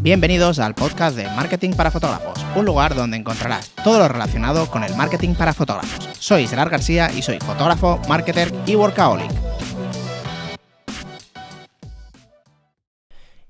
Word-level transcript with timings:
Bienvenidos 0.00 0.60
al 0.60 0.76
podcast 0.76 1.16
de 1.16 1.24
Marketing 1.24 1.72
para 1.72 1.90
Fotógrafos, 1.90 2.38
un 2.54 2.64
lugar 2.64 2.94
donde 2.94 3.16
encontrarás 3.16 3.70
todo 3.82 3.98
lo 3.98 4.06
relacionado 4.06 4.70
con 4.70 4.84
el 4.84 4.94
marketing 4.94 5.34
para 5.34 5.52
fotógrafos. 5.52 6.08
Soy 6.20 6.46
Gerard 6.46 6.70
García 6.70 7.10
y 7.10 7.20
soy 7.20 7.40
fotógrafo, 7.40 8.00
marketer 8.08 8.54
y 8.64 8.76
workaholic. 8.76 9.28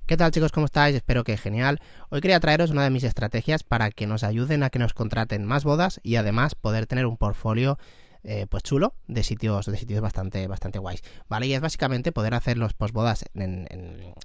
¿Qué 0.06 0.16
tal 0.16 0.30
chicos? 0.30 0.50
¿Cómo 0.50 0.64
estáis? 0.64 0.96
Espero 0.96 1.22
que 1.22 1.36
genial. 1.36 1.80
Hoy 2.08 2.22
quería 2.22 2.40
traeros 2.40 2.70
una 2.70 2.82
de 2.82 2.88
mis 2.88 3.04
estrategias 3.04 3.62
para 3.62 3.90
que 3.90 4.06
nos 4.06 4.24
ayuden 4.24 4.62
a 4.62 4.70
que 4.70 4.78
nos 4.78 4.94
contraten 4.94 5.44
más 5.44 5.64
bodas 5.64 6.00
y 6.02 6.16
además 6.16 6.54
poder 6.54 6.86
tener 6.86 7.04
un 7.04 7.18
portfolio 7.18 7.78
eh, 8.24 8.46
pues 8.48 8.62
chulo 8.62 8.94
de 9.06 9.22
sitios 9.22 9.66
de 9.66 9.76
sitios 9.76 10.00
bastante 10.00 10.46
bastante 10.46 10.78
guays 10.78 11.02
vale 11.28 11.46
y 11.46 11.54
es 11.54 11.60
básicamente 11.60 12.12
poder 12.12 12.34
hacer 12.34 12.58
los 12.58 12.74
posbodas 12.74 13.24
en, 13.34 13.66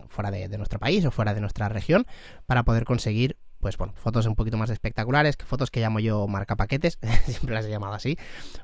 fuera 0.08 0.32
de, 0.32 0.48
de, 0.48 0.58
nuestro 0.58 0.80
país 0.80 1.06
o 1.06 1.12
fuera 1.12 1.34
de 1.34 1.42
nuestra 1.42 1.70
región 1.70 2.06
para 2.46 2.64
poder 2.64 2.86
conseguir 2.86 3.38
pues 3.64 3.78
bueno, 3.78 3.94
fotos 3.96 4.26
un 4.26 4.36
poquito 4.36 4.58
más 4.58 4.70
espectaculares, 4.70 5.38
fotos 5.38 5.72
que 5.72 5.80
llamo 5.80 6.02
yo 6.02 6.28
marca 6.28 6.58
paquetes, 6.58 7.00
siempre 7.26 7.56
las 7.56 7.66
he 7.66 7.70
llamado 7.70 7.94
así, 7.94 8.18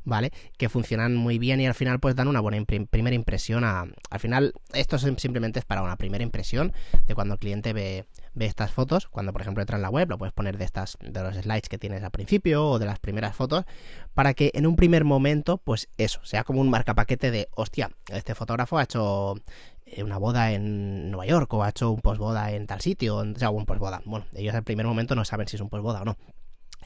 ¿vale? 0.03 0.31
Que 0.57 0.67
funcionan 0.67 1.15
muy 1.15 1.39
bien 1.39 1.61
y 1.61 1.67
al 1.67 1.73
final 1.73 2.01
pues 2.01 2.17
dan 2.17 2.27
una 2.27 2.41
buena 2.41 2.61
primera 2.65 3.15
impresión 3.15 3.63
a... 3.63 3.85
Al 4.09 4.19
final 4.19 4.53
esto 4.73 4.97
simplemente 4.97 5.59
es 5.59 5.65
para 5.65 5.83
una 5.83 5.95
primera 5.95 6.21
impresión 6.21 6.73
de 7.07 7.15
cuando 7.15 7.35
el 7.35 7.39
cliente 7.39 7.71
ve, 7.71 8.07
ve 8.33 8.45
estas 8.45 8.73
fotos, 8.73 9.07
cuando 9.07 9.31
por 9.31 9.41
ejemplo 9.41 9.61
entra 9.61 9.77
en 9.77 9.83
la 9.83 9.89
web, 9.89 10.09
lo 10.09 10.17
puedes 10.17 10.33
poner 10.33 10.57
de 10.57 10.65
estas, 10.65 10.97
de 10.99 11.23
los 11.23 11.33
slides 11.33 11.69
que 11.69 11.77
tienes 11.77 12.03
al 12.03 12.11
principio 12.11 12.67
o 12.67 12.77
de 12.77 12.85
las 12.85 12.99
primeras 12.99 13.33
fotos, 13.37 13.63
para 14.13 14.33
que 14.33 14.51
en 14.53 14.67
un 14.67 14.75
primer 14.75 15.05
momento, 15.05 15.59
pues 15.59 15.87
eso, 15.97 16.19
sea 16.25 16.43
como 16.43 16.59
un 16.59 16.69
marca 16.69 16.93
paquete 16.93 17.31
de, 17.31 17.47
hostia, 17.55 17.89
este 18.09 18.35
fotógrafo 18.35 18.77
ha 18.77 18.83
hecho 18.83 19.35
una 19.97 20.17
boda 20.17 20.51
en 20.51 21.11
Nueva 21.11 21.25
York 21.25 21.53
o 21.53 21.63
ha 21.63 21.69
hecho 21.69 21.91
un 21.91 22.01
posboda 22.01 22.51
en 22.51 22.67
tal 22.67 22.81
sitio, 22.81 23.17
o 23.17 23.35
sea, 23.35 23.49
un 23.49 23.65
posboda. 23.65 24.01
Bueno, 24.05 24.25
ellos 24.33 24.55
al 24.55 24.63
primer 24.63 24.85
momento 24.85 25.15
no 25.15 25.25
saben 25.25 25.47
si 25.47 25.55
es 25.55 25.61
un 25.61 25.69
posboda 25.69 26.01
o 26.01 26.05
no. 26.05 26.17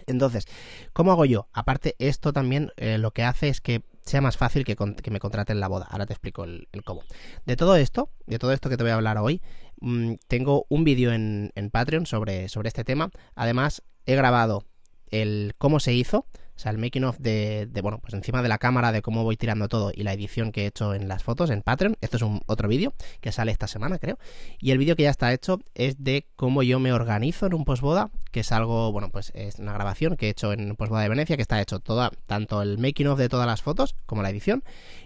Entonces, 0.07 0.47
¿cómo 0.91 1.11
hago 1.11 1.25
yo? 1.25 1.47
Aparte, 1.53 1.95
esto 1.99 2.33
también 2.33 2.71
eh, 2.77 2.97
lo 2.97 3.11
que 3.11 3.23
hace 3.23 3.49
es 3.49 3.61
que 3.61 3.83
sea 4.01 4.21
más 4.21 4.37
fácil 4.37 4.65
que, 4.65 4.75
me 5.11 5.19
contraten 5.19 5.59
la 5.59 5.67
boda. 5.67 5.87
Ahora 5.89 6.05
te 6.05 6.13
explico 6.13 6.43
el, 6.43 6.67
cómo. 6.83 7.03
De 7.45 7.55
todo 7.55 7.75
esto, 7.75 8.09
de 8.25 8.39
todo 8.39 8.51
esto 8.51 8.69
que 8.69 8.77
te 8.77 8.83
voy 8.83 8.91
a 8.91 8.95
hablar 8.95 9.17
hoy, 9.17 9.41
mm, 9.79 10.15
tengo 10.27 10.65
un 10.69 10.83
vídeo 10.83 11.13
en, 11.13 11.51
en 11.55 11.69
Patreon 11.69 12.05
sobre, 12.05 12.49
sobre 12.49 12.67
este 12.67 12.83
tema. 12.83 13.11
Además, 13.35 13.83
he 14.05 14.15
grabado 14.15 14.65
el 15.09 15.53
cómo 15.57 15.79
se 15.79 15.93
hizo 15.93 16.25
o 16.55 16.59
sea, 16.59 16.71
el 16.71 16.77
making 16.77 17.03
of 17.03 17.17
de, 17.17 17.67
bueno, 17.81 17.99
pues 17.99 18.13
encima 18.13 18.41
de 18.41 18.49
la 18.49 18.57
cámara, 18.57 18.91
de 18.91 19.01
cómo 19.01 19.23
voy 19.23 19.37
tirando 19.37 19.67
todo 19.67 19.91
y 19.93 20.03
la 20.03 20.13
edición 20.13 20.51
que 20.51 20.63
he 20.63 20.67
hecho 20.67 20.93
en 20.93 21.07
las 21.07 21.23
fotos 21.23 21.49
en 21.49 21.61
Patreon. 21.61 21.97
Esto 22.01 22.17
es 22.17 22.23
un 22.23 22.41
otro 22.45 22.67
vídeo 22.67 22.93
que 23.21 23.31
sale 23.31 23.51
esta 23.51 23.67
semana, 23.67 23.97
creo. 23.99 24.19
Y 24.59 24.71
el 24.71 24.77
vídeo 24.77 24.95
que 24.95 25.03
ya 25.03 25.09
está 25.09 25.33
hecho 25.33 25.59
es 25.73 26.03
de 26.03 26.27
cómo 26.35 26.63
yo 26.63 26.79
me 26.79 26.93
organizo 26.93 27.47
en 27.47 27.53
un 27.53 27.65
postboda, 27.65 28.11
que 28.31 28.41
es 28.41 28.51
algo, 28.51 28.91
bueno, 28.91 29.09
pues 29.09 29.31
es 29.35 29.59
una 29.59 29.73
grabación 29.73 30.15
que 30.15 30.27
he 30.27 30.29
hecho 30.29 30.53
en 30.53 30.75
postboda 30.75 31.01
de 31.01 31.09
Venecia, 31.09 31.35
que 31.35 31.41
está 31.41 31.61
hecho 31.61 31.79
toda, 31.79 32.11
tanto 32.27 32.61
el 32.61 32.77
making 32.77 33.07
of 33.07 33.19
de 33.19 33.29
todas 33.29 33.47
las 33.47 33.61
fotos 33.61 33.95
como 34.05 34.21
la 34.21 34.29
edición. 34.29 34.63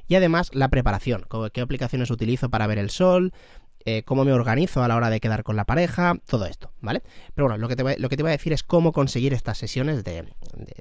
Y 0.07 0.15
además 0.15 0.49
la 0.53 0.69
preparación, 0.69 1.25
qué 1.53 1.61
aplicaciones 1.61 2.11
utilizo 2.11 2.49
para 2.49 2.67
ver 2.67 2.77
el 2.77 2.89
sol, 2.89 3.33
eh, 3.85 4.03
cómo 4.03 4.25
me 4.25 4.33
organizo 4.33 4.83
a 4.83 4.87
la 4.87 4.95
hora 4.95 5.09
de 5.09 5.19
quedar 5.19 5.43
con 5.43 5.55
la 5.55 5.65
pareja, 5.65 6.15
todo 6.25 6.45
esto, 6.45 6.71
¿vale? 6.81 7.03
Pero 7.35 7.47
bueno, 7.47 7.57
lo 7.57 7.67
que 7.67 7.75
te 7.75 7.83
voy, 7.83 7.95
lo 7.97 8.09
que 8.09 8.17
te 8.17 8.23
voy 8.23 8.29
a 8.29 8.37
decir 8.37 8.53
es 8.53 8.63
cómo 8.63 8.91
conseguir 8.91 9.33
estas 9.33 9.57
sesiones 9.57 10.03
de, 10.03 10.25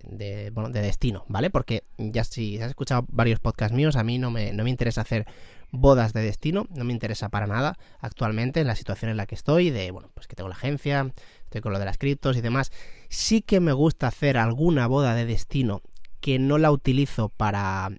de, 0.05 0.51
bueno, 0.51 0.71
de 0.71 0.81
destino, 0.81 1.25
¿vale? 1.29 1.51
Porque 1.51 1.85
ya 1.99 2.25
si 2.25 2.61
has 2.61 2.69
escuchado 2.69 3.07
varios 3.09 3.41
podcasts 3.41 3.77
míos, 3.77 3.97
a 3.97 4.03
mí 4.03 4.19
no 4.19 4.31
me, 4.31 4.53
no 4.53 4.65
me 4.65 4.71
interesa 4.71 5.03
hacer 5.03 5.27
bodas 5.71 6.13
de 6.13 6.23
destino, 6.23 6.67
no 6.71 6.85
me 6.85 6.93
interesa 6.93 7.29
para 7.29 7.47
nada 7.47 7.77
actualmente 8.01 8.61
en 8.61 8.67
la 8.67 8.77
situación 8.77 9.11
en 9.11 9.17
la 9.17 9.27
que 9.27 9.35
estoy, 9.35 9.71
de, 9.71 9.91
bueno, 9.91 10.11
pues 10.15 10.27
que 10.27 10.37
tengo 10.37 10.49
la 10.49 10.55
agencia, 10.55 11.13
estoy 11.45 11.61
con 11.61 11.73
lo 11.73 11.79
de 11.79 11.85
las 11.85 11.99
criptos 11.99 12.37
y 12.37 12.41
demás. 12.41 12.73
Sí 13.09 13.43
que 13.43 13.61
me 13.61 13.73
gusta 13.73 14.09
hacer 14.09 14.37
alguna 14.37 14.87
boda 14.87 15.15
de 15.15 15.27
destino 15.27 15.83
que 16.21 16.39
no 16.39 16.59
la 16.59 16.71
utilizo 16.71 17.29
para 17.29 17.91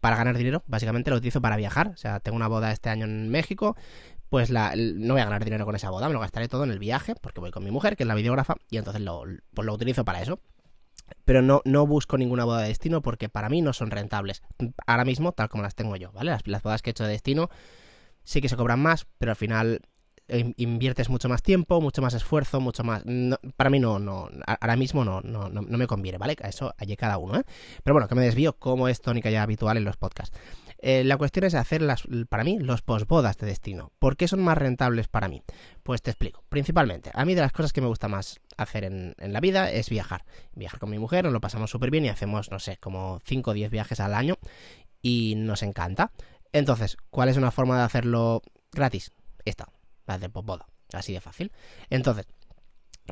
para 0.00 0.16
ganar 0.16 0.36
dinero, 0.36 0.62
básicamente 0.66 1.10
la 1.10 1.16
utilizo 1.16 1.40
para 1.40 1.56
viajar. 1.56 1.88
O 1.88 1.96
sea, 1.96 2.20
tengo 2.20 2.36
una 2.36 2.46
boda 2.48 2.70
este 2.70 2.88
año 2.88 3.04
en 3.04 3.30
México, 3.30 3.76
pues 4.28 4.50
la, 4.50 4.74
no 4.76 5.14
voy 5.14 5.20
a 5.20 5.24
ganar 5.24 5.44
dinero 5.44 5.64
con 5.64 5.74
esa 5.74 5.90
boda, 5.90 6.08
me 6.08 6.14
lo 6.14 6.20
gastaré 6.20 6.48
todo 6.48 6.64
en 6.64 6.70
el 6.70 6.78
viaje, 6.78 7.14
porque 7.20 7.40
voy 7.40 7.50
con 7.50 7.64
mi 7.64 7.70
mujer, 7.70 7.96
que 7.96 8.02
es 8.02 8.06
la 8.06 8.14
videógrafa, 8.14 8.56
y 8.70 8.76
entonces 8.76 9.02
lo, 9.02 9.24
pues 9.54 9.66
lo 9.66 9.74
utilizo 9.74 10.04
para 10.04 10.20
eso. 10.20 10.40
Pero 11.24 11.40
no, 11.40 11.62
no 11.64 11.86
busco 11.86 12.18
ninguna 12.18 12.44
boda 12.44 12.60
de 12.60 12.68
destino 12.68 13.00
porque 13.00 13.30
para 13.30 13.48
mí 13.48 13.62
no 13.62 13.72
son 13.72 13.90
rentables. 13.90 14.42
Ahora 14.86 15.06
mismo, 15.06 15.32
tal 15.32 15.48
como 15.48 15.62
las 15.62 15.74
tengo 15.74 15.96
yo, 15.96 16.12
¿vale? 16.12 16.30
Las, 16.30 16.46
las 16.46 16.62
bodas 16.62 16.82
que 16.82 16.90
he 16.90 16.92
hecho 16.92 17.04
de 17.04 17.10
destino 17.10 17.48
sí 18.24 18.42
que 18.42 18.50
se 18.50 18.56
cobran 18.56 18.80
más, 18.80 19.06
pero 19.18 19.32
al 19.32 19.36
final 19.36 19.80
inviertes 20.56 21.08
mucho 21.08 21.28
más 21.28 21.42
tiempo, 21.42 21.80
mucho 21.80 22.02
más 22.02 22.14
esfuerzo, 22.14 22.60
mucho 22.60 22.84
más... 22.84 23.02
para 23.56 23.70
mí 23.70 23.80
no, 23.80 23.98
no, 23.98 24.28
ahora 24.46 24.76
mismo 24.76 25.04
no, 25.04 25.20
no, 25.22 25.48
no, 25.48 25.62
me 25.62 25.86
conviene, 25.86 26.18
¿vale? 26.18 26.36
Eso 26.42 26.74
allí 26.76 26.96
cada 26.96 27.18
uno, 27.18 27.38
¿eh? 27.38 27.44
Pero 27.82 27.94
bueno, 27.94 28.08
que 28.08 28.14
me 28.14 28.22
desvío 28.22 28.54
como 28.54 28.88
es 28.88 29.00
tónica 29.00 29.30
ya 29.30 29.42
habitual 29.42 29.76
en 29.76 29.84
los 29.84 29.96
podcasts. 29.96 30.38
Eh, 30.80 31.02
la 31.02 31.16
cuestión 31.16 31.44
es 31.44 31.54
hacer 31.54 31.82
las, 31.82 32.04
para 32.28 32.44
mí 32.44 32.58
los 32.58 32.82
posbodas 32.82 33.36
de 33.38 33.46
destino. 33.46 33.90
¿Por 33.98 34.16
qué 34.16 34.28
son 34.28 34.40
más 34.42 34.56
rentables 34.56 35.08
para 35.08 35.28
mí? 35.28 35.42
Pues 35.82 36.02
te 36.02 36.10
explico. 36.10 36.44
Principalmente, 36.48 37.10
a 37.14 37.24
mí 37.24 37.34
de 37.34 37.40
las 37.40 37.52
cosas 37.52 37.72
que 37.72 37.80
me 37.80 37.88
gusta 37.88 38.06
más 38.06 38.40
hacer 38.56 38.84
en, 38.84 39.14
en 39.18 39.32
la 39.32 39.40
vida 39.40 39.70
es 39.70 39.90
viajar. 39.90 40.24
Viajar 40.54 40.78
con 40.78 40.90
mi 40.90 40.98
mujer, 40.98 41.24
nos 41.24 41.32
lo 41.32 41.40
pasamos 41.40 41.70
súper 41.70 41.90
bien 41.90 42.04
y 42.04 42.10
hacemos, 42.10 42.50
no 42.50 42.58
sé, 42.60 42.76
como 42.76 43.18
5 43.24 43.50
o 43.50 43.54
10 43.54 43.70
viajes 43.70 43.98
al 43.98 44.14
año 44.14 44.36
y 45.02 45.34
nos 45.36 45.62
encanta. 45.62 46.12
Entonces, 46.52 46.96
¿cuál 47.10 47.28
es 47.28 47.36
una 47.36 47.50
forma 47.50 47.78
de 47.78 47.84
hacerlo 47.84 48.42
gratis? 48.72 49.12
Esta, 49.44 49.68
la 50.08 50.18
de 50.18 50.28
posboda. 50.28 50.66
Así 50.92 51.12
de 51.12 51.20
fácil. 51.20 51.52
Entonces, 51.90 52.26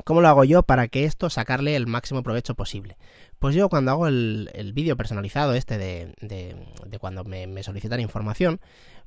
¿Cómo 0.05 0.21
lo 0.21 0.29
hago 0.29 0.45
yo 0.45 0.63
para 0.63 0.89
que 0.89 1.05
esto 1.05 1.31
sacarle 1.31 1.75
el 1.75 1.87
máximo 1.87 2.23
provecho 2.23 2.55
posible? 2.55 2.99
Pues 3.39 3.55
yo 3.55 3.69
cuando 3.69 3.93
hago 3.93 4.07
el, 4.07 4.73
vídeo 4.75 4.97
personalizado 4.97 5.55
este 5.55 5.79
de, 5.79 6.15
de, 6.21 6.99
cuando 6.99 7.25
me, 7.25 7.63
solicitan 7.63 8.01
información, 8.01 8.61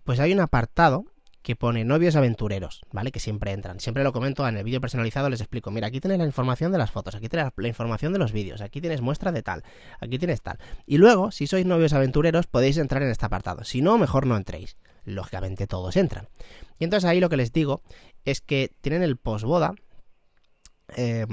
pues 0.04 0.20
hay 0.20 0.34
un 0.34 0.40
apartado 0.40 1.06
que 1.42 1.56
pone 1.56 1.86
novios 1.86 2.16
aventureros, 2.16 2.82
¿vale? 2.92 3.12
Que 3.12 3.20
siempre 3.20 3.52
entran. 3.52 3.80
Siempre 3.80 4.04
lo 4.04 4.12
comento 4.12 4.48
en 4.48 4.58
el 4.58 4.64
vídeo 4.64 4.82
personalizado, 4.82 5.30
les 5.30 5.40
explico, 5.40 5.72
mira, 5.72 5.88
aquí 5.88 6.02
tienes 6.02 6.18
la 6.18 6.26
información 6.26 6.72
de 6.72 6.78
las 6.78 6.92
fotos, 6.92 7.16
aquí 7.16 7.30
tienes 7.30 7.52
la 7.56 7.68
información 7.68 8.12
de 8.12 8.20
los 8.20 8.34
vídeos, 8.34 8.62
aquí 8.62 8.82
tienes 8.82 9.02
muestra 9.02 9.32
de 9.32 9.44
tal, 9.44 9.64
aquí 10.02 10.18
tienes 10.18 10.42
tal. 10.42 10.58
Y 10.86 10.98
luego, 10.98 11.32
si 11.32 11.48
sois 11.48 11.66
novios 11.66 11.94
aventureros, 11.94 12.48
podéis 12.48 12.78
entrar 12.78 13.04
en 13.04 13.10
este 13.10 13.26
apartado. 13.26 13.64
Si 13.64 13.82
no, 13.82 13.98
mejor 13.98 14.26
no 14.26 14.36
entréis. 14.36 14.76
Lógicamente 15.10 15.68
todos 15.68 15.96
entran. 15.98 16.30
Y 16.78 16.84
entonces 16.84 17.10
ahí 17.10 17.20
lo 17.20 17.30
que 17.30 17.38
les 17.38 17.52
digo 17.52 17.82
es 18.26 18.42
que 18.42 18.72
tienen 18.82 19.04
el 19.04 19.18
posboda, 19.18 19.74
eh, 20.96 21.26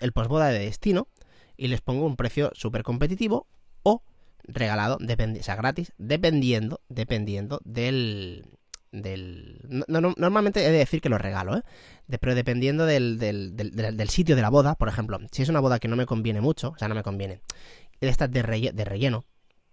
el 0.00 0.12
posboda 0.12 0.48
de 0.48 0.60
destino, 0.60 1.08
y 1.56 1.68
les 1.68 1.80
pongo 1.80 2.06
un 2.06 2.16
precio 2.16 2.50
súper 2.54 2.82
competitivo 2.82 3.46
o 3.82 4.02
regalado, 4.44 4.98
o 5.00 5.42
sea, 5.42 5.56
gratis, 5.56 5.92
dependiendo, 5.98 6.80
dependiendo 6.88 7.60
del... 7.64 8.44
del 8.92 9.60
normalmente 9.88 10.64
he 10.64 10.70
de 10.70 10.78
decir 10.78 11.00
que 11.00 11.08
lo 11.08 11.18
regalo, 11.18 11.56
¿eh? 11.56 11.62
pero 12.20 12.34
dependiendo 12.34 12.86
del, 12.86 13.18
del, 13.18 13.56
del, 13.56 14.08
sitio 14.08 14.36
de 14.36 14.42
la 14.42 14.50
boda, 14.50 14.74
por 14.76 14.88
ejemplo, 14.88 15.18
si 15.32 15.42
es 15.42 15.48
una 15.48 15.60
boda 15.60 15.78
que 15.78 15.88
no 15.88 15.96
me 15.96 16.06
conviene 16.06 16.40
mucho, 16.40 16.70
o 16.70 16.78
sea, 16.78 16.88
no 16.88 16.94
me 16.94 17.02
conviene, 17.02 17.40
de 18.00 18.08
estas 18.08 18.30
de, 18.30 18.42
de 18.72 18.84
relleno, 18.84 19.24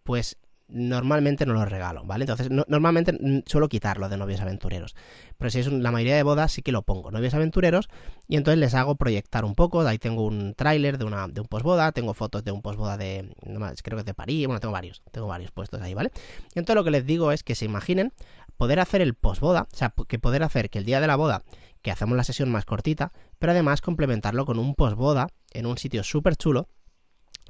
pues 0.04 0.38
normalmente 0.74 1.46
no 1.46 1.54
los 1.54 1.70
regalo, 1.70 2.04
¿vale? 2.04 2.24
Entonces, 2.24 2.50
normalmente 2.50 3.44
suelo 3.46 3.70
quitarlo 3.70 4.10
de 4.10 4.18
novios 4.18 4.42
aventureros. 4.42 4.96
Pero 5.38 5.50
si 5.52 5.60
es 5.60 5.68
la 5.72 5.92
mayoría 5.92 6.16
de 6.16 6.24
bodas, 6.24 6.52
sí 6.52 6.62
que 6.62 6.72
lo 6.72 6.82
pongo, 6.82 7.12
novios 7.12 7.34
aventureros, 7.36 7.90
y 8.28 8.38
entonces 8.38 8.60
les 8.60 8.74
hago 8.74 8.96
proyectar 8.96 9.46
un 9.46 9.56
poco. 9.56 9.82
Ahí 9.82 10.00
tengo 10.00 10.26
un 10.26 10.56
tráiler 10.56 10.98
de, 10.98 11.06
una, 11.06 11.28
de 11.28 11.42
un 11.42 11.48
posboda, 11.48 11.92
tengo 11.92 12.14
fotos 12.14 12.44
de 12.44 12.52
un 12.52 12.62
posboda 12.62 12.98
de, 12.98 13.36
creo 13.84 13.98
que 13.98 14.02
es 14.02 14.06
de 14.06 14.14
París, 14.14 14.48
bueno, 14.48 14.60
tengo 14.60 14.74
varios, 14.74 15.04
tengo 15.12 15.28
varios 15.28 15.52
puestos 15.52 15.82
ahí, 15.82 15.94
¿vale? 15.94 16.12
Y 16.56 16.60
entonces 16.60 16.76
lo 16.76 16.84
que 16.84 16.92
les 16.92 17.06
digo 17.06 17.32
es 17.32 17.44
que 17.44 17.56
se 17.56 17.66
imaginen 17.66 18.12
poder 18.58 18.80
hacer 18.80 19.02
el 19.02 19.14
posboda, 19.14 19.68
o 19.72 19.76
sea, 19.76 19.94
que 20.08 20.20
poder 20.20 20.44
hacer 20.44 20.70
que 20.70 20.80
el 20.80 20.86
día 20.86 21.00
de 21.00 21.08
la 21.08 21.16
boda, 21.16 21.44
que 21.82 21.92
hacemos 21.92 22.18
la 22.18 22.24
sesión 22.24 22.50
más 22.50 22.66
cortita, 22.66 23.12
pero 23.38 23.52
además 23.52 23.82
complementarlo 23.82 24.46
con 24.46 24.58
un 24.58 24.74
posboda 24.74 25.28
en 25.52 25.66
un 25.66 25.78
sitio 25.78 26.04
súper 26.04 26.36
chulo, 26.36 26.68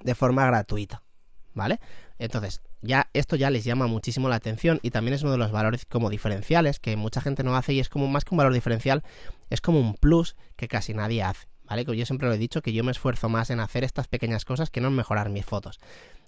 de 0.04 0.16
forma 0.16 0.46
gratuita, 0.46 1.04
¿vale? 1.54 1.80
Entonces, 2.20 2.62
ya 2.82 3.10
esto 3.14 3.36
ya 3.36 3.50
les 3.50 3.64
llama 3.64 3.88
muchísimo 3.88 4.30
la 4.30 4.36
atención 4.36 4.80
y 4.82 4.92
también 4.92 5.14
es 5.14 5.24
uno 5.24 5.32
de 5.32 5.38
los 5.38 5.52
valores 5.52 5.86
como 5.86 6.10
diferenciales 6.10 6.80
que 6.80 6.96
mucha 6.96 7.22
gente 7.22 7.44
no 7.44 7.56
hace 7.56 7.74
y 7.74 7.80
es 7.80 7.90
como 7.90 8.08
más 8.08 8.26
que 8.26 8.34
un 8.34 8.38
valor 8.38 8.54
diferencial, 8.54 9.04
es 9.50 9.62
como 9.62 9.80
un 9.80 9.96
plus 9.96 10.36
que 10.56 10.68
casi 10.68 10.94
nadie 10.94 11.24
hace, 11.24 11.48
¿vale? 11.64 11.86
Que 11.86 11.96
yo 11.96 12.06
siempre 12.06 12.28
lo 12.28 12.34
he 12.34 12.38
dicho 12.38 12.62
que 12.62 12.74
yo 12.74 12.84
me 12.84 12.92
esfuerzo 12.92 13.30
más 13.30 13.50
en 13.50 13.60
hacer 13.60 13.84
estas 13.84 14.08
pequeñas 14.08 14.46
cosas 14.46 14.70
que 14.70 14.82
no 14.82 14.90
en 14.90 14.96
mejorar 14.96 15.30
mis 15.30 15.46
fotos. 15.46 15.80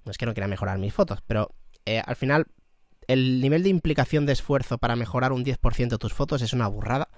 No 0.06 0.12
es 0.12 0.18
que 0.18 0.26
no 0.26 0.34
quiera 0.34 0.48
mejorar 0.48 0.78
mis 0.78 0.94
fotos, 0.94 1.22
pero 1.26 1.50
eh, 1.86 2.02
al 2.06 2.16
final 2.16 2.46
el 3.08 3.42
nivel 3.42 3.64
de 3.64 3.70
implicación 3.70 4.26
de 4.26 4.34
esfuerzo 4.34 4.78
para 4.78 4.96
mejorar 4.96 5.32
un 5.32 5.46
10% 5.46 5.98
tus 5.98 6.14
fotos 6.14 6.42
es 6.42 6.54
una 6.54 6.68
burrada 6.68 7.10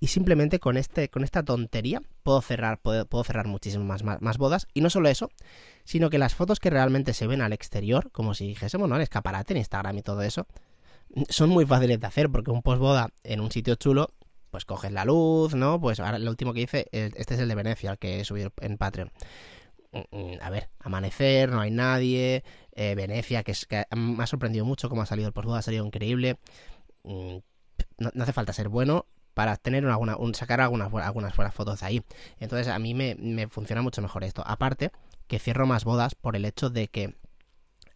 y 0.00 0.08
simplemente 0.08 0.58
con 0.58 0.76
este 0.76 1.10
con 1.10 1.22
esta 1.22 1.44
tontería 1.44 2.00
puedo 2.22 2.40
cerrar 2.40 2.80
puedo, 2.80 3.24
cerrar 3.24 3.46
muchísimas 3.46 4.02
más, 4.02 4.20
más, 4.20 4.38
bodas 4.38 4.66
y 4.74 4.80
no 4.80 4.90
solo 4.90 5.08
eso 5.08 5.30
sino 5.84 6.10
que 6.10 6.18
las 6.18 6.34
fotos 6.34 6.58
que 6.58 6.70
realmente 6.70 7.12
se 7.12 7.26
ven 7.26 7.42
al 7.42 7.52
exterior 7.52 8.10
como 8.10 8.34
si 8.34 8.48
dijésemos 8.48 8.88
no 8.88 8.96
en 8.96 9.02
escaparate 9.02 9.52
en 9.52 9.58
Instagram 9.58 9.98
y 9.98 10.02
todo 10.02 10.22
eso 10.22 10.46
son 11.28 11.50
muy 11.50 11.66
fáciles 11.66 12.00
de 12.00 12.06
hacer 12.06 12.30
porque 12.30 12.50
un 12.50 12.62
postboda 12.62 13.10
en 13.22 13.40
un 13.40 13.52
sitio 13.52 13.74
chulo 13.74 14.08
pues 14.50 14.64
coges 14.64 14.90
la 14.90 15.04
luz, 15.04 15.54
¿no? 15.54 15.80
Pues 15.80 16.00
ahora 16.00 16.18
lo 16.18 16.28
último 16.28 16.52
que 16.52 16.62
hice, 16.62 16.88
este 16.90 17.34
es 17.34 17.40
el 17.40 17.48
de 17.48 17.54
Venecia, 17.54 17.92
el 17.92 17.98
que 17.98 18.20
he 18.20 18.24
subido 18.24 18.52
en 18.60 18.78
Patreon. 18.78 19.12
Mm, 19.92 19.98
mm, 20.10 20.38
a 20.40 20.50
ver, 20.50 20.68
amanecer, 20.80 21.50
no 21.50 21.60
hay 21.60 21.70
nadie, 21.70 22.44
eh, 22.72 22.94
Venecia, 22.94 23.42
que, 23.42 23.52
es, 23.52 23.66
me 23.96 24.22
ha 24.22 24.26
sorprendido 24.26 24.64
mucho 24.64 24.88
cómo 24.88 25.02
ha 25.02 25.06
salido 25.06 25.28
el 25.28 25.32
postboda, 25.32 25.60
ha 25.60 25.62
salido 25.62 25.86
increíble. 25.86 26.38
Mm, 27.04 27.38
no, 27.98 28.22
hace 28.22 28.32
falta 28.32 28.52
ser 28.52 28.68
bueno 28.68 29.06
para 29.40 29.56
tener 29.56 29.86
un, 29.86 30.34
sacar 30.34 30.60
algunas, 30.60 30.92
algunas 30.92 31.34
buenas 31.34 31.54
fotos 31.54 31.82
ahí. 31.82 32.02
Entonces 32.40 32.68
a 32.68 32.78
mí 32.78 32.92
me, 32.92 33.14
me 33.14 33.48
funciona 33.48 33.80
mucho 33.80 34.02
mejor 34.02 34.22
esto. 34.22 34.42
Aparte, 34.46 34.90
que 35.28 35.38
cierro 35.38 35.66
más 35.66 35.84
bodas 35.84 36.14
por 36.14 36.36
el 36.36 36.44
hecho 36.44 36.68
de 36.68 36.88
que 36.88 37.14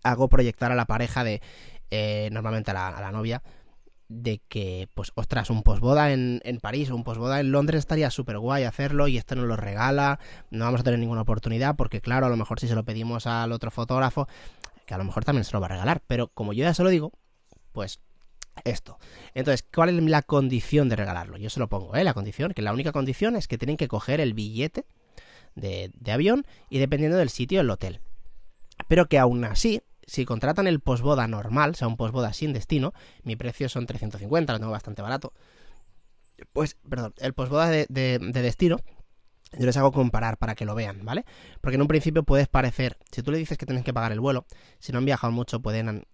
hago 0.03 0.31
proyectar 0.31 0.73
a 0.73 0.75
la 0.75 0.87
pareja 0.87 1.23
de, 1.23 1.43
eh, 1.91 2.31
normalmente 2.33 2.71
a 2.71 2.99
la, 2.99 3.13
novia, 3.13 3.43
de 4.09 4.41
que, 4.49 4.89
pues, 4.95 5.13
ostras, 5.17 5.51
un 5.51 5.63
posboda 5.63 6.15
en, 6.15 6.41
en 6.45 6.61
París 6.61 6.89
o 6.89 6.97
un 6.97 7.05
posboda 7.05 7.41
en 7.41 7.53
Londres 7.53 7.81
estaría 7.81 8.11
súper 8.11 8.39
guay 8.39 8.65
hacerlo 8.65 9.07
y 9.07 9.19
esto 9.19 9.35
nos 9.35 9.45
lo 9.45 9.57
regala, 9.57 10.21
no 10.51 10.65
vamos 10.65 10.81
a 10.81 10.85
tener 10.85 10.99
ninguna 10.99 11.21
oportunidad 11.21 11.77
porque, 11.77 12.01
claro, 12.01 12.25
a 12.25 12.31
lo 12.31 12.39
mejor 12.39 12.59
si 12.59 12.69
se 12.69 12.75
lo 12.75 12.87
pedimos 12.87 13.27
al 13.27 13.53
otro 13.53 13.71
fotógrafo, 13.71 14.29
que 14.87 14.95
a 14.95 14.97
lo 14.97 15.05
mejor 15.05 15.27
también 15.27 15.45
se 15.45 15.53
lo 15.53 15.61
va 15.61 15.67
a 15.67 15.73
regalar, 15.73 16.01
pero 16.07 16.29
como 16.29 16.55
yo 16.55 16.65
ya 16.65 16.73
se 16.73 16.83
lo 16.83 16.89
digo, 16.89 17.13
pues 17.73 18.01
esto. 18.65 18.99
Entonces, 19.35 19.65
¿cuál 19.75 19.89
es 19.91 20.03
la 20.03 20.23
condición 20.23 20.89
de 20.89 20.97
regalarlo? 20.97 21.37
Yo 21.37 21.51
se 21.51 21.61
lo 21.61 21.69
pongo, 21.69 21.97
¿eh? 21.97 22.05
La 22.05 22.15
condición, 22.15 22.53
que 22.53 22.63
la 22.63 22.73
única 22.73 22.93
condición 22.93 23.37
es 23.37 23.49
que 23.49 23.59
tienen 23.59 23.77
que 23.77 23.89
coger 23.89 24.21
el 24.21 24.35
billete 24.35 24.87
de, 25.55 25.91
de 25.95 26.13
avión 26.13 26.47
y 26.71 26.79
dependiendo 26.79 27.17
del 27.17 27.31
sitio, 27.31 27.61
el 27.61 27.71
hotel. 27.71 28.01
Pero 28.89 29.07
que 29.07 29.19
aún 29.19 29.45
así, 29.45 29.83
si 30.07 30.25
contratan 30.25 30.67
el 30.67 30.81
posboda 30.81 31.27
normal, 31.27 31.71
o 31.71 31.75
sea, 31.75 31.89
un 31.89 31.97
posboda 31.97 32.33
sin 32.33 32.53
destino, 32.53 32.93
mi 33.23 33.37
precio 33.37 33.69
son 33.69 33.87
350, 33.87 34.53
lo 34.53 34.59
tengo 34.59 34.73
bastante 34.73 35.03
barato. 35.03 35.33
Pues, 36.53 36.77
perdón, 36.89 37.15
el 37.19 37.33
posboda 37.33 37.69
de, 37.69 37.87
de, 37.89 38.19
destino, 38.19 38.79
yo 39.53 39.67
les 39.67 39.77
hago 39.77 39.93
comparar 39.93 40.37
para 40.37 40.55
que 40.55 40.65
lo 40.65 40.75
vean, 40.75 41.05
¿vale? 41.05 41.25
Porque 41.61 41.77
en 41.77 41.83
un 41.83 41.89
principio 41.89 42.25
puedes 42.25 42.49
parecer, 42.49 42.99
si 43.13 43.23
tú 43.23 43.31
le 43.31 43.39
dices 43.39 43.57
que 43.57 43.67
tienes 43.67 43.85
que 43.85 43.95
pagar 43.95 44.13
el 44.13 44.21
vuelo, 44.21 44.47
si 44.81 44.93
no 44.93 44.99
han 44.99 45.05
viajado 45.05 45.33
mucho, 45.33 45.61
pueden, 45.61 46.05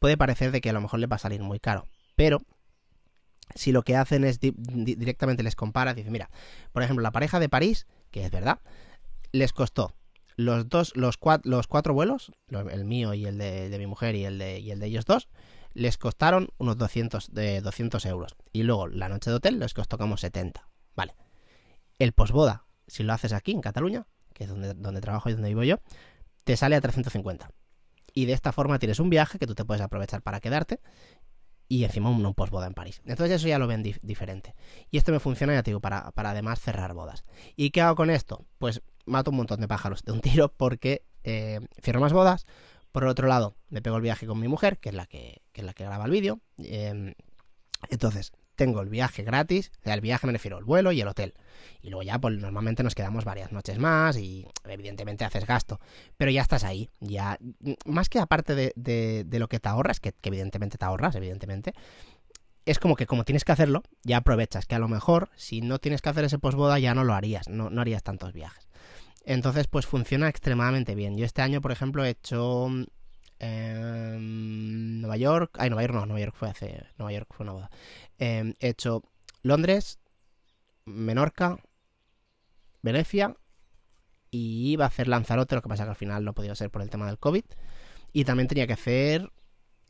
puede 0.00 0.16
parecer 0.16 0.50
de 0.50 0.60
que 0.60 0.70
a 0.70 0.72
lo 0.72 0.80
mejor 0.80 0.98
les 0.98 1.08
va 1.08 1.16
a 1.16 1.20
salir 1.20 1.40
muy 1.40 1.60
caro. 1.60 1.86
Pero, 2.16 2.42
si 3.54 3.70
lo 3.70 3.82
que 3.82 3.96
hacen 3.96 4.24
es 4.24 4.40
directamente 4.40 5.44
les 5.44 5.54
compara, 5.54 5.94
dice, 5.94 6.10
mira, 6.10 6.30
por 6.72 6.82
ejemplo, 6.82 7.02
la 7.02 7.12
pareja 7.12 7.38
de 7.38 7.48
París, 7.48 7.86
que 8.10 8.24
es 8.24 8.30
verdad, 8.32 8.58
les 9.30 9.52
costó 9.52 9.94
los 10.36 10.68
dos, 10.68 10.96
los, 10.96 11.18
cuatro, 11.18 11.50
los 11.50 11.66
cuatro 11.66 11.94
vuelos, 11.94 12.32
el 12.48 12.84
mío 12.84 13.14
y 13.14 13.26
el 13.26 13.38
de, 13.38 13.76
mi 13.78 13.86
mujer 13.86 14.14
y 14.16 14.24
el 14.24 14.38
de, 14.38 14.58
y 14.58 14.70
el 14.70 14.80
de 14.80 14.86
ellos 14.86 15.04
dos, 15.04 15.28
les 15.74 15.98
costaron 15.98 16.48
unos 16.58 16.78
200, 16.78 17.32
de 17.32 17.60
200 17.60 18.04
euros. 18.06 18.36
Y 18.52 18.62
luego 18.62 18.88
la 18.88 19.08
noche 19.08 19.30
de 19.30 19.36
hotel 19.36 19.58
les 19.58 19.74
costó 19.74 19.98
como 19.98 20.16
70. 20.16 20.66
Vale. 20.96 21.14
El 21.98 22.12
posboda, 22.12 22.64
si 22.86 23.02
lo 23.02 23.12
haces 23.12 23.32
aquí 23.32 23.52
en 23.52 23.60
Cataluña, 23.60 24.06
que 24.32 24.44
es 24.44 24.50
donde, 24.50 24.74
donde 24.74 25.00
trabajo 25.00 25.28
y 25.28 25.34
donde 25.34 25.48
vivo 25.48 25.62
yo, 25.62 25.76
te 26.44 26.56
sale 26.56 26.74
a 26.74 26.80
350. 26.80 27.50
Y 28.14 28.26
de 28.26 28.32
esta 28.32 28.52
forma 28.52 28.78
tienes 28.78 29.00
un 29.00 29.10
viaje 29.10 29.38
que 29.38 29.46
tú 29.46 29.54
te 29.54 29.64
puedes 29.64 29.82
aprovechar 29.82 30.22
para 30.22 30.40
quedarte 30.40 30.80
y 31.70 31.84
encima 31.84 32.10
un, 32.10 32.26
un 32.26 32.34
postboda 32.34 32.66
en 32.66 32.74
París. 32.74 33.00
Entonces 33.04 33.36
eso 33.36 33.48
ya 33.48 33.58
lo 33.58 33.68
ven 33.68 33.82
diferente. 34.02 34.56
Y 34.90 34.98
esto 34.98 35.12
me 35.12 35.20
funciona, 35.20 35.54
ya 35.54 35.62
te 35.62 35.70
digo, 35.70 35.80
para, 35.80 36.10
para 36.10 36.30
además 36.30 36.60
cerrar 36.60 36.94
bodas. 36.94 37.24
¿Y 37.54 37.70
qué 37.70 37.80
hago 37.80 37.94
con 37.94 38.10
esto? 38.10 38.44
Pues 38.58 38.82
mato 39.06 39.30
un 39.30 39.36
montón 39.36 39.60
de 39.60 39.68
pájaros 39.68 40.02
de 40.02 40.12
un 40.12 40.20
tiro 40.20 40.52
porque 40.52 41.04
eh, 41.22 41.60
cierro 41.80 42.00
más 42.00 42.12
bodas. 42.12 42.44
Por 42.90 43.04
otro 43.04 43.28
lado, 43.28 43.54
me 43.68 43.82
pego 43.82 43.96
el 43.96 44.02
viaje 44.02 44.26
con 44.26 44.40
mi 44.40 44.48
mujer, 44.48 44.78
que 44.78 44.88
es 44.88 44.94
la 44.96 45.06
que, 45.06 45.42
es 45.54 45.64
la 45.64 45.72
que 45.72 45.84
graba 45.84 46.06
el 46.06 46.10
vídeo. 46.10 46.40
Em, 46.58 47.14
entonces, 47.88 48.32
tengo 48.60 48.82
el 48.82 48.90
viaje 48.90 49.22
gratis, 49.22 49.72
el 49.84 50.02
viaje 50.02 50.26
me 50.26 50.34
refiero 50.34 50.58
al 50.58 50.64
vuelo 50.64 50.92
y 50.92 51.00
el 51.00 51.08
hotel. 51.08 51.32
Y 51.80 51.88
luego 51.88 52.02
ya, 52.02 52.18
pues 52.18 52.36
normalmente 52.36 52.82
nos 52.82 52.94
quedamos 52.94 53.24
varias 53.24 53.52
noches 53.52 53.78
más 53.78 54.18
y 54.18 54.46
evidentemente 54.68 55.24
haces 55.24 55.46
gasto. 55.46 55.80
Pero 56.18 56.30
ya 56.30 56.42
estás 56.42 56.62
ahí, 56.62 56.90
ya, 57.00 57.38
más 57.86 58.10
que 58.10 58.18
aparte 58.18 58.54
de, 58.54 58.74
de, 58.76 59.38
lo 59.38 59.48
que 59.48 59.60
te 59.60 59.68
ahorras, 59.70 59.98
que, 59.98 60.12
evidentemente 60.24 60.76
te 60.76 60.84
ahorras, 60.84 61.14
evidentemente, 61.14 61.72
es 62.66 62.78
como 62.78 62.96
que 62.96 63.06
como 63.06 63.24
tienes 63.24 63.46
que 63.46 63.52
hacerlo, 63.52 63.82
ya 64.02 64.18
aprovechas, 64.18 64.66
que 64.66 64.74
a 64.74 64.78
lo 64.78 64.88
mejor 64.88 65.30
si 65.36 65.62
no 65.62 65.78
tienes 65.78 66.02
que 66.02 66.10
hacer 66.10 66.24
ese 66.24 66.38
posboda 66.38 66.78
ya 66.78 66.92
no 66.92 67.02
lo 67.04 67.14
harías, 67.14 67.48
no, 67.48 67.70
no 67.70 67.80
harías 67.80 68.02
tantos 68.02 68.34
viajes. 68.34 68.68
Entonces, 69.24 69.68
pues 69.68 69.86
funciona 69.86 70.28
extremadamente 70.28 70.94
bien. 70.94 71.16
Yo 71.16 71.24
este 71.24 71.40
año, 71.40 71.62
por 71.62 71.72
ejemplo, 71.72 72.04
he 72.04 72.10
hecho 72.10 72.68
eh, 73.40 74.16
Nueva 74.20 75.16
York. 75.16 75.56
Ay, 75.58 75.70
Nueva 75.70 75.82
York 75.82 75.94
no, 75.94 76.06
Nueva 76.06 76.20
York 76.20 76.34
fue 76.36 76.48
hace. 76.48 76.86
Nueva 76.98 77.12
York 77.12 77.28
fue 77.30 77.44
una 77.44 77.52
boda. 77.52 77.70
Em, 78.18 78.54
he 78.60 78.68
hecho 78.68 79.02
Londres, 79.42 79.98
Menorca, 80.84 81.58
Venecia. 82.82 83.36
Y 84.30 84.70
iba 84.72 84.84
a 84.84 84.88
hacer 84.88 85.08
Lanzarote, 85.08 85.56
lo 85.56 85.62
que 85.62 85.68
pasa 85.68 85.84
que 85.84 85.90
al 85.90 85.96
final 85.96 86.24
no 86.24 86.34
podía 86.34 86.54
ser 86.54 86.70
por 86.70 86.82
el 86.82 86.90
tema 86.90 87.06
del 87.06 87.18
COVID. 87.18 87.44
Y 88.12 88.24
también 88.24 88.46
tenía 88.46 88.66
que 88.66 88.74
hacer 88.74 89.32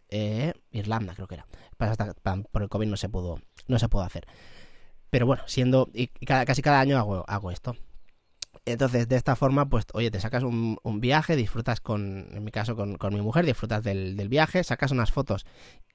eh, 0.09 0.55
Irlanda, 0.71 1.15
creo 1.15 1.29
que 1.29 1.35
era. 1.35 1.47
por 2.51 2.63
el 2.63 2.69
COVID 2.69 2.87
no 2.87 2.97
se 2.97 3.09
pudo, 3.09 3.41
no 3.67 3.79
se 3.79 3.89
pudo 3.89 4.03
hacer. 4.03 4.27
Pero 5.11 5.27
bueno, 5.27 5.43
siendo. 5.47 5.91
Y 5.93 6.07
casi 6.07 6.63
cada 6.63 6.81
año 6.81 6.99
hago, 6.99 7.25
hago 7.29 7.51
esto. 7.51 7.77
Entonces, 8.67 9.09
de 9.09 9.17
esta 9.17 9.37
forma, 9.37 9.69
pues, 9.69 9.87
oye, 9.95 10.11
te 10.11 10.21
sacas 10.21 10.43
un, 10.43 10.79
viaje, 11.01 11.37
disfrutas 11.37 11.81
con, 11.81 12.29
en 12.33 12.45
mi 12.45 12.51
caso, 12.51 12.77
con, 12.77 13.15
mi 13.15 13.21
mujer, 13.21 13.47
disfrutas 13.47 13.83
del, 13.83 14.29
viaje, 14.29 14.63
sacas 14.65 14.91
unas 14.91 15.13
fotos 15.13 15.47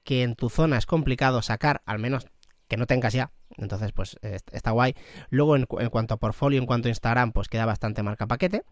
que 0.04 0.22
en 0.22 0.34
tu 0.34 0.50
zona 0.50 0.78
es 0.78 0.86
complicado 0.86 1.42
sacar, 1.42 1.82
al 1.86 1.98
menos 1.98 2.26
que 2.68 2.76
no 2.76 2.86
tengas 2.86 3.12
ya. 3.12 3.32
Entonces, 3.56 3.92
pues, 3.92 4.18
está 4.22 4.72
guay. 4.72 4.94
Luego, 5.30 5.56
en, 5.56 5.64
cuanto 5.64 6.14
a 6.14 6.16
portfolio, 6.18 6.58
en 6.58 6.66
cuanto 6.66 6.88
a 6.88 6.90
Instagram, 6.90 7.32
pues 7.32 7.48
queda 7.48 7.66
bastante 7.66 8.02
marca 8.02 8.26
paquete. 8.26 8.62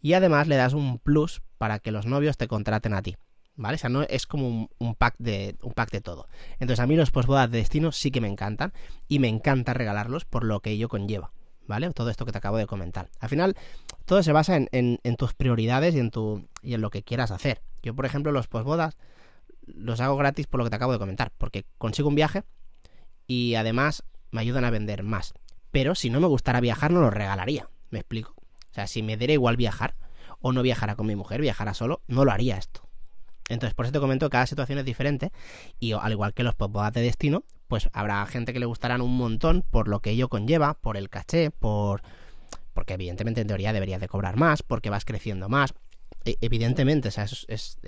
Y 0.00 0.14
además 0.14 0.48
le 0.48 0.56
das 0.56 0.72
un 0.72 0.98
plus 0.98 1.42
para 1.58 1.78
que 1.78 1.92
los 1.92 2.06
novios 2.06 2.36
te 2.36 2.48
contraten 2.48 2.94
a 2.94 3.02
ti. 3.02 3.16
¿Vale? 3.54 3.74
O 3.74 3.78
sea, 3.78 3.90
no 3.90 4.02
es 4.02 4.26
como 4.26 4.70
un, 4.78 4.94
pack 4.94 5.14
de 5.18 5.56
un 5.62 5.72
pack 5.74 5.90
de 5.90 6.00
todo. 6.00 6.26
Entonces, 6.54 6.80
a 6.80 6.86
mí 6.86 6.96
los 6.96 7.10
postbodas 7.10 7.50
de 7.50 7.58
destino 7.58 7.92
sí 7.92 8.10
que 8.10 8.22
me 8.22 8.28
encantan 8.28 8.72
y 9.08 9.18
me 9.18 9.28
encanta 9.28 9.74
regalarlos 9.74 10.24
por 10.24 10.42
lo 10.42 10.60
que 10.60 10.70
ello 10.70 10.88
conlleva. 10.88 11.32
¿Vale? 11.66 11.90
Todo 11.92 12.10
esto 12.10 12.24
que 12.24 12.32
te 12.32 12.38
acabo 12.38 12.56
de 12.56 12.66
comentar. 12.66 13.08
Al 13.20 13.28
final, 13.28 13.56
todo 14.04 14.22
se 14.22 14.32
basa 14.32 14.56
en, 14.56 14.98
tus 15.16 15.34
prioridades 15.34 15.94
y 15.94 15.98
en, 15.98 16.10
tu, 16.10 16.48
y 16.62 16.74
en 16.74 16.80
lo 16.80 16.90
que 16.90 17.02
quieras 17.02 17.30
hacer. 17.30 17.62
Yo, 17.82 17.94
por 17.94 18.06
ejemplo, 18.06 18.32
los 18.32 18.48
posbodas 18.48 18.96
los 19.66 20.00
hago 20.00 20.16
gratis 20.16 20.46
por 20.46 20.58
lo 20.58 20.64
que 20.64 20.70
te 20.70 20.76
acabo 20.76 20.92
de 20.92 20.98
comentar, 20.98 21.32
porque 21.38 21.64
consigo 21.78 22.08
un 22.08 22.14
viaje 22.14 22.42
y 23.26 23.54
además 23.54 24.04
me 24.30 24.40
ayudan 24.40 24.64
a 24.64 24.70
vender 24.70 25.02
más. 25.02 25.34
Pero 25.70 25.94
si 25.94 26.10
no 26.10 26.20
me 26.20 26.26
gustara 26.26 26.60
viajar, 26.60 26.90
no 26.90 27.00
lo 27.00 27.10
regalaría. 27.10 27.68
¿Me 27.90 28.00
explico? 28.00 28.34
O 28.36 28.74
sea, 28.74 28.86
si 28.86 29.02
me 29.02 29.16
diera 29.16 29.32
igual 29.32 29.56
viajar, 29.56 29.94
o 30.40 30.52
no 30.52 30.62
viajara 30.62 30.96
con 30.96 31.06
mi 31.06 31.16
mujer, 31.16 31.40
viajara 31.40 31.72
solo, 31.72 32.02
no 32.08 32.24
lo 32.24 32.32
haría 32.32 32.58
esto. 32.58 32.82
Entonces, 33.48 33.74
por 33.74 33.86
eso 33.86 33.92
te 33.92 34.00
comento 34.00 34.26
que 34.26 34.32
cada 34.32 34.46
situación 34.46 34.78
es 34.78 34.84
diferente 34.84 35.32
y 35.78 35.92
al 35.92 36.12
igual 36.12 36.34
que 36.34 36.42
los 36.42 36.54
postbodas 36.54 36.92
de 36.92 37.02
destino, 37.02 37.44
pues 37.72 37.88
habrá 37.94 38.26
gente 38.26 38.52
que 38.52 38.60
le 38.60 38.66
gustarán 38.66 39.00
un 39.00 39.16
montón 39.16 39.64
por 39.70 39.88
lo 39.88 40.00
que 40.00 40.10
ello 40.10 40.28
conlleva, 40.28 40.74
por 40.74 40.98
el 40.98 41.08
caché, 41.08 41.50
por 41.50 42.02
porque 42.74 42.92
evidentemente 42.92 43.40
en 43.40 43.46
teoría 43.46 43.72
deberías 43.72 43.98
de 43.98 44.08
cobrar 44.08 44.36
más, 44.36 44.62
porque 44.62 44.90
vas 44.90 45.06
creciendo 45.06 45.48
más. 45.48 45.72
E, 46.26 46.36
evidentemente, 46.42 47.08
o 47.08 47.10
sea, 47.10 47.24
es, 47.24 47.78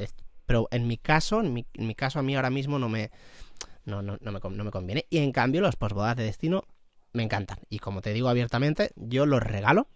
pero 0.46 0.68
en 0.70 0.86
mi 0.86 0.96
caso, 0.96 1.42
en 1.42 1.52
mi, 1.52 1.66
en 1.74 1.86
mi, 1.86 1.94
caso 1.94 2.18
a 2.18 2.22
mí 2.22 2.34
ahora 2.34 2.48
mismo 2.48 2.78
no 2.78 2.88
me 2.88 3.10
no, 3.84 4.00
no, 4.00 4.16
no, 4.22 4.32
me, 4.32 4.40
no 4.40 4.64
me 4.64 4.70
conviene. 4.70 5.04
Y 5.10 5.18
en 5.18 5.32
cambio, 5.32 5.60
los 5.60 5.76
postbodas 5.76 6.16
de 6.16 6.22
destino 6.22 6.64
me 7.12 7.22
encantan. 7.22 7.58
Y 7.68 7.78
como 7.78 8.00
te 8.00 8.14
digo 8.14 8.30
abiertamente, 8.30 8.90
yo 8.96 9.26
los 9.26 9.42
regalo 9.42 9.86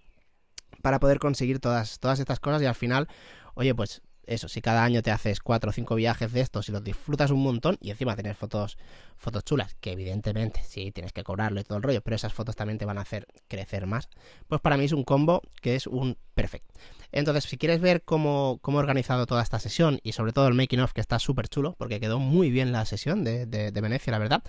para 0.82 1.00
poder 1.00 1.18
conseguir 1.18 1.60
todas, 1.60 1.98
todas 1.98 2.20
estas 2.20 2.40
cosas 2.40 2.60
y 2.60 2.66
al 2.66 2.74
final, 2.74 3.08
oye, 3.54 3.74
pues 3.74 4.02
eso, 4.28 4.48
si 4.48 4.60
cada 4.60 4.84
año 4.84 5.02
te 5.02 5.10
haces 5.10 5.40
cuatro 5.40 5.70
o 5.70 5.72
cinco 5.72 5.94
viajes 5.94 6.32
de 6.32 6.40
estos 6.40 6.68
y 6.68 6.72
los 6.72 6.84
disfrutas 6.84 7.30
un 7.30 7.42
montón 7.42 7.78
y 7.80 7.90
encima 7.90 8.16
tener 8.16 8.34
fotos, 8.34 8.78
fotos 9.16 9.44
chulas, 9.44 9.74
que 9.80 9.92
evidentemente 9.92 10.62
sí 10.64 10.92
tienes 10.92 11.12
que 11.12 11.24
cobrarlo 11.24 11.60
y 11.60 11.64
todo 11.64 11.78
el 11.78 11.82
rollo, 11.82 12.02
pero 12.02 12.16
esas 12.16 12.32
fotos 12.32 12.56
también 12.56 12.78
te 12.78 12.84
van 12.84 12.98
a 12.98 13.02
hacer 13.02 13.26
crecer 13.48 13.86
más, 13.86 14.08
pues 14.46 14.60
para 14.60 14.76
mí 14.76 14.84
es 14.84 14.92
un 14.92 15.04
combo 15.04 15.42
que 15.60 15.74
es 15.74 15.86
un 15.86 16.16
perfecto. 16.34 16.74
Entonces, 17.10 17.44
si 17.44 17.56
quieres 17.56 17.80
ver 17.80 18.02
cómo, 18.02 18.58
cómo 18.60 18.78
he 18.78 18.80
organizado 18.80 19.24
toda 19.26 19.42
esta 19.42 19.58
sesión 19.58 19.98
y 20.02 20.12
sobre 20.12 20.32
todo 20.32 20.46
el 20.46 20.54
making 20.54 20.80
of 20.80 20.92
que 20.92 21.00
está 21.00 21.18
súper 21.18 21.48
chulo, 21.48 21.74
porque 21.78 22.00
quedó 22.00 22.18
muy 22.18 22.50
bien 22.50 22.70
la 22.70 22.84
sesión 22.84 23.24
de, 23.24 23.46
Venecia, 23.72 24.10
la 24.10 24.18
verdad, 24.18 24.42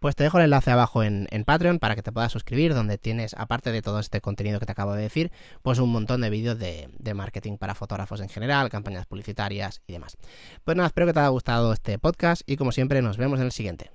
pues 0.00 0.16
te 0.16 0.24
dejo 0.24 0.38
el 0.38 0.44
enlace 0.44 0.70
abajo 0.70 1.02
en, 1.02 1.26
Patreon 1.44 1.78
para 1.78 1.94
que 1.94 2.02
te 2.02 2.12
puedas 2.12 2.32
suscribir, 2.32 2.74
donde 2.74 2.98
tienes, 2.98 3.34
aparte 3.34 3.70
de 3.70 3.82
todo 3.82 4.00
este 4.00 4.20
contenido 4.20 4.58
que 4.58 4.66
te 4.66 4.72
acabo 4.72 4.94
de 4.94 5.02
decir, 5.02 5.30
pues 5.62 5.78
un 5.78 5.92
montón 5.92 6.22
de 6.22 6.30
vídeos 6.30 6.58
de, 6.58 6.88
de 6.98 7.14
marketing 7.14 7.58
para 7.58 7.74
fotógrafos 7.74 8.20
en 8.20 8.28
general, 8.28 8.70
campañas 8.70 9.06
y 9.86 9.92
demás. 9.92 10.16
Pues 10.64 10.76
nada, 10.76 10.88
espero 10.88 11.06
que 11.06 11.12
te 11.12 11.20
haya 11.20 11.28
gustado 11.28 11.72
este 11.72 11.98
podcast 11.98 12.42
y 12.46 12.56
como 12.56 12.72
siempre 12.72 13.02
nos 13.02 13.16
vemos 13.16 13.40
en 13.40 13.46
el 13.46 13.52
siguiente. 13.52 13.90